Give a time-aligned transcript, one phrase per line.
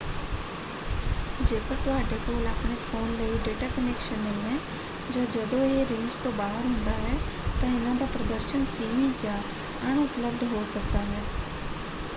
[1.41, 4.57] ਜੇਕਰ ਤੁਹਾਡੇ ਕੋਲ ਆਪਣੇ ਫ਼ੋਨ ਲਈ ਡੇਟਾ ਕਨੈਕਸ਼ਨ ਨਹੀਂ ਹੈ
[5.11, 7.15] ਜਾਂ ਜਦੋਂ ਇਹ ਰੇਂਜ ਤੋਂ ਬਾਹਰ ਹੁੰਦਾ ਹੈ
[7.61, 9.37] ਤਾਂ ਇਹਨਾਂ ਦਾ ਪ੍ਰਦਰਸ਼ਨ ਸੀਮਿਤ ਜਾਂ
[9.85, 11.23] ਅਣਉਪਲਬਧ ਹੋ ਸਕਦਾ ਹੈ।